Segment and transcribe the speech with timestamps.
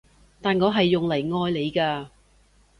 [0.41, 2.07] 但我係用嚟愛你嘅